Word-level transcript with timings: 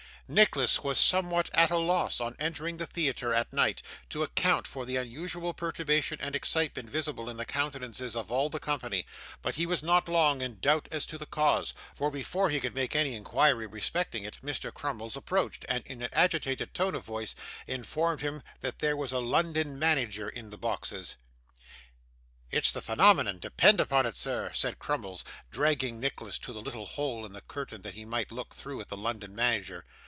Nicholas 0.33 0.81
was 0.81 0.97
somewhat 0.97 1.49
at 1.53 1.69
a 1.71 1.77
loss, 1.77 2.21
on 2.21 2.37
entering 2.39 2.77
the 2.77 2.85
theatre 2.87 3.33
at 3.33 3.51
night, 3.51 3.81
to 4.09 4.23
account 4.23 4.65
for 4.65 4.85
the 4.85 4.95
unusual 4.95 5.53
perturbation 5.53 6.17
and 6.21 6.37
excitement 6.37 6.89
visible 6.89 7.29
in 7.29 7.35
the 7.35 7.43
countenances 7.43 8.15
of 8.15 8.31
all 8.31 8.47
the 8.49 8.57
company, 8.57 9.05
but 9.41 9.55
he 9.55 9.65
was 9.65 9.83
not 9.83 10.07
long 10.07 10.39
in 10.39 10.57
doubt 10.61 10.87
as 10.89 11.05
to 11.05 11.17
the 11.17 11.25
cause, 11.25 11.73
for 11.93 12.09
before 12.09 12.49
he 12.49 12.61
could 12.61 12.73
make 12.73 12.95
any 12.95 13.13
inquiry 13.13 13.67
respecting 13.67 14.23
it 14.23 14.37
Mr. 14.41 14.73
Crummles 14.73 15.17
approached, 15.17 15.65
and 15.67 15.83
in 15.85 16.01
an 16.01 16.09
agitated 16.13 16.73
tone 16.73 16.95
of 16.95 17.03
voice, 17.03 17.35
informed 17.67 18.21
him 18.21 18.41
that 18.61 18.79
there 18.79 18.95
was 18.95 19.11
a 19.11 19.19
London 19.19 19.77
manager 19.77 20.29
in 20.29 20.49
the 20.49 20.57
boxes. 20.57 21.17
'It's 22.51 22.71
the 22.71 22.79
phenomenon, 22.79 23.37
depend 23.37 23.81
upon 23.81 24.05
it, 24.05 24.15
sir,' 24.15 24.49
said 24.53 24.79
Crummles, 24.79 25.25
dragging 25.51 25.99
Nicholas 25.99 26.39
to 26.39 26.53
the 26.53 26.61
little 26.61 26.85
hole 26.85 27.25
in 27.25 27.33
the 27.33 27.41
curtain 27.41 27.81
that 27.81 27.95
he 27.95 28.05
might 28.05 28.31
look 28.31 28.55
through 28.55 28.79
at 28.79 28.87
the 28.87 28.95
London 28.95 29.35
manager. 29.35 29.83